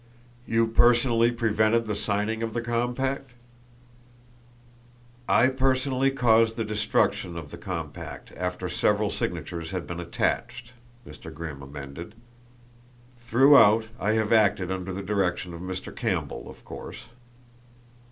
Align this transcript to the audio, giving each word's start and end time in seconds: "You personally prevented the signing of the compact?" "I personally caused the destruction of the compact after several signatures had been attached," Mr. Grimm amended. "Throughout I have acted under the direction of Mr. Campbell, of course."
"You 0.47 0.65
personally 0.65 1.31
prevented 1.31 1.85
the 1.85 1.93
signing 1.93 2.41
of 2.41 2.55
the 2.55 2.61
compact?" 2.63 3.33
"I 5.29 5.49
personally 5.49 6.09
caused 6.09 6.55
the 6.55 6.63
destruction 6.65 7.37
of 7.37 7.51
the 7.51 7.57
compact 7.59 8.31
after 8.35 8.67
several 8.67 9.11
signatures 9.11 9.69
had 9.69 9.85
been 9.85 9.99
attached," 9.99 10.73
Mr. 11.07 11.31
Grimm 11.31 11.61
amended. 11.61 12.15
"Throughout 13.15 13.89
I 13.99 14.13
have 14.13 14.33
acted 14.33 14.71
under 14.71 14.91
the 14.91 15.03
direction 15.03 15.53
of 15.53 15.61
Mr. 15.61 15.95
Campbell, 15.95 16.49
of 16.49 16.65
course." 16.65 17.03